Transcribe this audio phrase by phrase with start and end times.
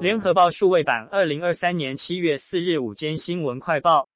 [0.00, 4.08] 联合报数位版，二零二三年七月四日午间新闻快报。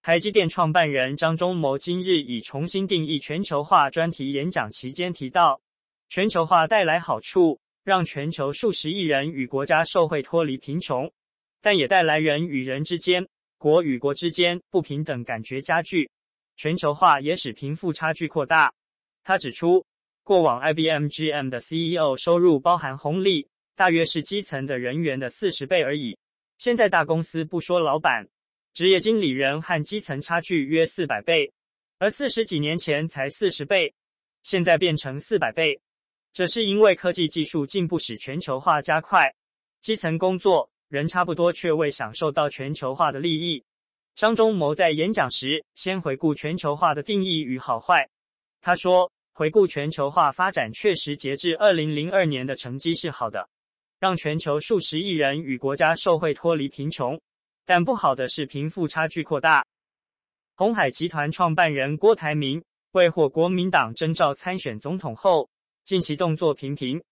[0.00, 5.60] 台积电创办人张忠谋今日以重新定义全球化专题演讲期间提到，
[6.08, 11.12] 全球化带来好处，让全球数十亿人与国家社会脱离贫穷，
[11.60, 13.28] 但也带来人与人之间、
[13.58, 16.08] 国与国之间不平等感觉加剧。
[16.56, 18.72] 全球化也使贫富差距扩大。
[19.22, 19.84] 他指出，
[20.22, 26.16] 过往 IBM、GM 的 CEO 收入包含红利，大约是基层的人员的四十倍而已。
[26.58, 28.26] 现在大公司不说老板，
[28.72, 31.52] 职业经理人和基层差距约四百倍，
[31.98, 33.92] 而四十几年前才四十倍，
[34.42, 35.80] 现在变成四百倍。
[36.32, 39.32] 这是因为科技技术进步使全球化加快，
[39.80, 43.64] 基层工作人差不多，却未享受到全球化的利益。
[44.14, 48.08] 张忠谋在演讲时，先回顾全球化的定义与好坏。
[48.60, 53.48] 他说：“回顾全球化发展，确实截至二零零二年的成绩是好的，
[54.04, 57.18] 让全球数十亿人与国家受惠脱离贫穷。
[57.64, 59.64] 但不好的是贫富差距扩大。”
[60.56, 65.48] 鸿海集团创办人郭台铭为获国民党征召参选总统后，
[65.86, 67.02] 近期动作频频。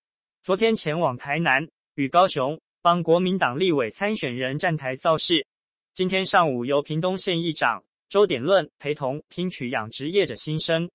[0.43, 5.47] 昨天前往台南与高雄，帮国民党立委参选人站台造势。
[5.95, 10.91] 今天上午，由屏东县议长周典论陪同听取养殖业者心声。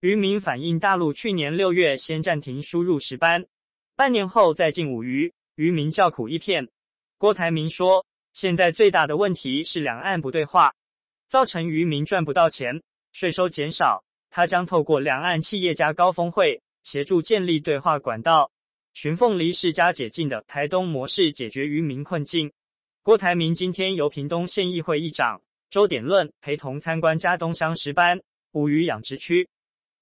[0.00, 3.44] 渔民反映，大陆去年六月先暂停输入石斑，
[3.94, 5.32] 半年后再进五鱼，
[5.62, 6.68] 渔民叫苦一片。
[7.18, 10.74] 郭台铭说，现在最大的问题是两岸不对话，
[11.28, 12.82] 造成渔民赚不到钱，
[13.12, 14.02] 税收减少。
[14.28, 18.50] 他将透过两岸企业家高峰会，协助建立对话管道，
[18.92, 22.52] 寻凤梨世家解禁的台东模式解决渔民困境。
[23.04, 29.48] 郭台铭今天由屏东县议会议长周典论陪同参观佳冬乡石斑捕鱼养殖区。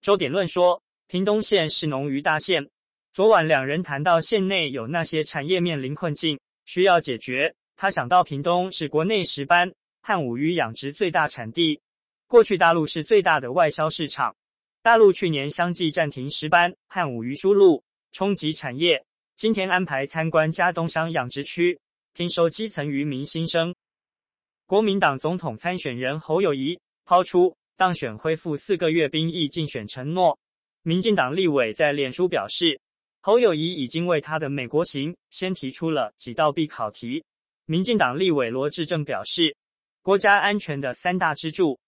[0.01, 2.71] 周典论说，屏东县是农渔大县，
[3.13, 7.53] 昨晚两人谈到县内有那些产业面临困境，需要解决。
[7.77, 11.81] 他想到屏东是国内石斑和乌鱼养殖最大产地，
[12.29, 14.37] 过去大陆是最大的外销市场。
[14.81, 17.83] 大陆去年相继暂停石斑和乌鱼输入，
[18.13, 19.05] 冲击产业。
[19.35, 21.81] 今天安排参观佳冬乡养殖区。
[22.15, 23.75] 听收基层渔民心声。
[24.67, 30.39] 国民党总统参选人侯友谊抛出当选恢复四个月兵役竞选承诺。
[30.83, 32.81] 民进党立委在脸书表示，
[33.23, 37.23] 侯友谊已经为他的美国行先提出了几道必考题。
[37.67, 39.55] 民进党立委罗志正表示，
[40.01, 41.79] 国家安全的三大支柱，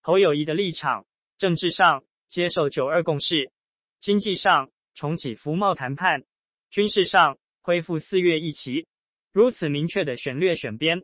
[0.00, 1.06] 侯友谊的立场：
[1.38, 3.52] 政治上接受九二共识，
[4.00, 6.24] 经济上重启服贸谈判，
[6.70, 8.84] 军事上恢复四月一期。
[9.32, 11.00] 如此明确的选略选边，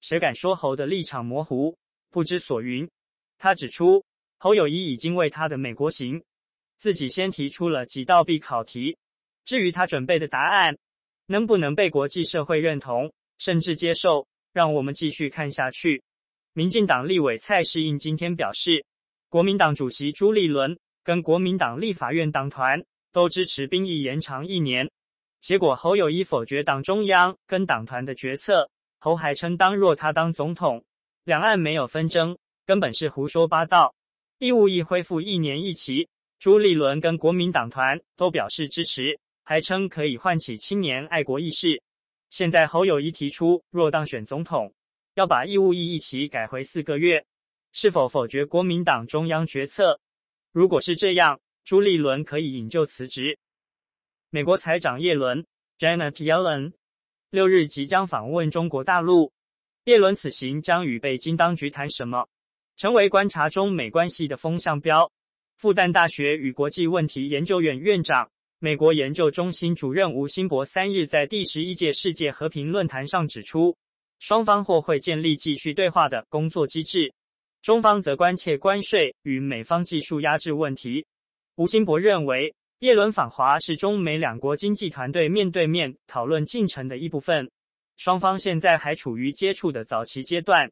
[0.00, 1.78] 谁敢说侯的立场模糊、
[2.10, 2.90] 不知所云？
[3.38, 4.04] 他指出，
[4.36, 6.24] 侯友谊已经为他的美国行
[6.76, 8.96] 自己先提出了几道必考题，
[9.48, 10.76] 至于他准备的答案
[11.26, 16.02] 能不能被国际社会认同甚至接受，让我们继续看下去。
[16.52, 18.84] 民进党立委蔡适应今天表示，
[19.30, 24.90] 国民党主席朱立伦跟国民党立法院党团都支持兵役延长一年。
[25.40, 30.84] 结果侯友宜否决党中央跟党团的决策，侯还称当若他当总统，
[31.24, 32.36] 两岸没有纷争，
[32.66, 33.94] 根本是胡说八道。
[34.38, 36.06] 义务役恢复一年一期，
[36.38, 41.82] 朱立伦跟国民党团都表示支持，还称可以唤起青年爱国意识。
[42.28, 44.74] 现在侯友谊提出，若当选总统，
[45.14, 47.24] 要把义务役一起改回四个月，
[47.72, 49.98] 是否否决国民党中央决策？
[50.52, 53.38] 如果是这样，朱立伦可以引咎辞职。
[54.28, 55.46] 美国财长耶伦
[55.78, 56.74] （Janet Yellen）
[57.30, 59.32] 六日即将访问中国大陆。
[59.84, 62.28] 耶伦此行将与北京当局谈什么，
[62.76, 65.10] 成为观察中美关系的风向标。
[65.56, 68.30] 复旦大学与国际问题研究院院长、
[68.60, 73.76] 美国研究中心主任吴新博三日在第十一届世界和平论坛上指出，
[74.18, 77.12] 双方或会建立继续对话的工作机制。
[77.62, 81.06] 中方则关切关税与美方技术压制问题。
[81.56, 82.54] 吴新博认为。
[82.82, 87.50] 耶伦访华是中美两国经济团队面对面讨论进程的一部分，
[87.96, 90.70] 双方现在还处于接触的早期阶段。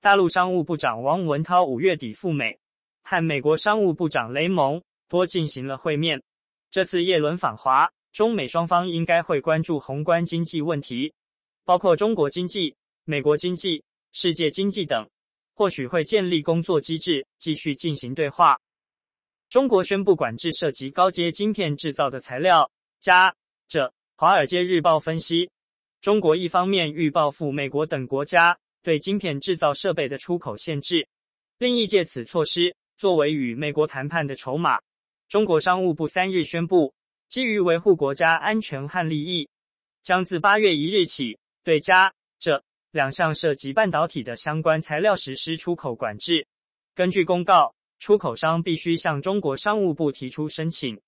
[0.00, 2.58] 大陆商务部长王文涛五月底赴美，
[3.04, 6.20] 和美国商务部长雷蒙多进行了会面。
[6.74, 11.14] 这次耶伦访华，中美双方应该会关注宏观经济问题，
[11.64, 12.74] 包括中国经济、
[13.04, 15.08] 美国经济、世界经济等，
[15.54, 18.58] 或许会建立工作机制，继续进行对话。
[19.48, 22.68] 中国宣布管制涉及高阶晶片制造的材料。
[22.98, 23.36] 加
[23.68, 23.86] 这，
[24.16, 25.52] 《华尔街日报》分析，
[26.00, 31.06] 中国一方面欲报复美国等国家对晶片制造设备的出口限制，
[31.56, 34.80] 另一借此措施作为与美国谈判的筹码。
[35.34, 36.94] 中国商务部三日宣布，
[37.28, 39.48] 基于维护国家安全和利益，
[40.00, 46.46] 将自八月一日起对镓、鍺两项涉及半导体的相关材料实施出口管制。
[46.94, 51.00] 根据公告，出口商必须向中国商务部提出申请，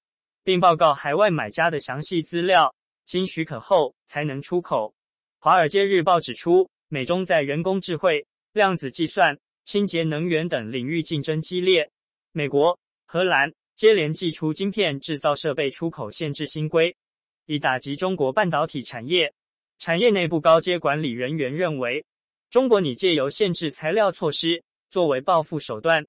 [0.42, 2.74] 并报告海外买家的详细资料，
[3.04, 4.92] 经许可后才能出口。
[5.38, 11.88] 华尔街日报指出，美中在人工智慧、量子计算、清洁能源等领域竞争激烈。
[12.32, 16.96] 美国、荷兰接连祭出晶片制造设备出口限制新规，
[17.44, 19.34] 以打击中国半导体产业。
[19.78, 22.06] 产业内部高阶管理人员认为，
[22.48, 26.06] 中国拟借由限制材料措施作为报复手段。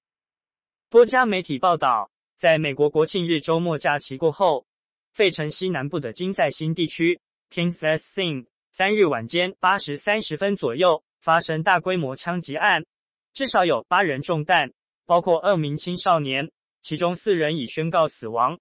[0.88, 4.64] 多家媒体报道，在美国国庆日周末假期过后，
[5.12, 7.20] 费城西南部的金赛辛地区
[7.52, 12.86] King's Landing 三日晚间八时三十分左右发生大规模枪击案，
[13.34, 14.72] 至少有八人中弹，
[15.04, 18.58] 包括二名青少年，其中四人已宣告死亡，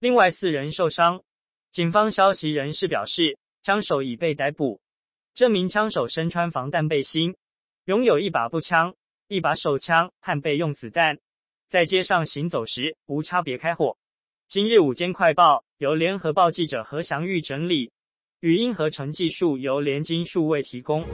[0.00, 1.22] 另外四人受伤。
[1.70, 4.80] 警方消息人士表示，枪手已被逮捕。
[5.34, 7.36] 这名枪手身穿防弹背心，
[7.84, 8.94] 拥有一把步枪、
[9.28, 11.18] 一把手枪和备用子弹，
[11.68, 13.96] 在街上行走时无差别开火。
[14.48, 17.92] 今日午间快报由联合报记者何祥玉整理。
[18.40, 21.04] 语音合成技术由联金数位提供。